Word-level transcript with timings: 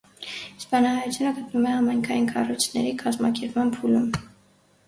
Իսպանահայությունը 0.59 1.33
գտնվում 1.35 1.67
է 1.71 1.73
համայնքային 1.75 2.25
կառույցների 2.31 2.95
կազմակերպման 3.05 3.71
փուլում։ 3.77 4.09